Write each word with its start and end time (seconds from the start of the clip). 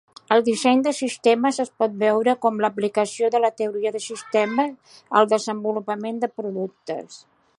El 0.35 0.39
disseny 0.45 0.79
de 0.85 0.93
sistemes 0.99 1.59
es 1.63 1.69
pot 1.83 1.93
veure 2.03 2.33
com 2.45 2.57
l'aplicació 2.63 3.29
de 3.35 3.43
la 3.45 3.53
teoria 3.61 3.93
de 3.97 4.03
sistemes 4.07 4.97
al 5.21 5.31
desenvolupament 5.37 6.21
de 6.25 6.33
productes. 6.41 7.23